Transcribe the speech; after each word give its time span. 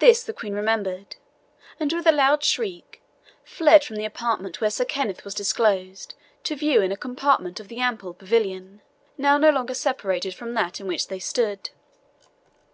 This 0.00 0.22
the 0.22 0.34
Queen 0.34 0.52
remembered, 0.52 1.16
and 1.80 1.90
with 1.94 2.06
a 2.06 2.12
loud 2.12 2.44
shriek 2.44 3.00
fled 3.42 3.82
from 3.82 3.96
the 3.96 4.04
apartment 4.04 4.60
where 4.60 4.68
Sir 4.68 4.84
Kenneth 4.84 5.24
was 5.24 5.32
disclosed 5.32 6.12
to 6.42 6.54
view 6.54 6.82
in 6.82 6.92
a 6.92 6.96
compartment 6.98 7.58
of 7.58 7.68
the 7.68 7.78
ample 7.78 8.12
pavilion, 8.12 8.82
now 9.16 9.38
no 9.38 9.48
longer 9.48 9.72
separated 9.72 10.34
from 10.34 10.52
that 10.52 10.78
in 10.78 10.86
which 10.86 11.08
they 11.08 11.20
stood. 11.20 11.70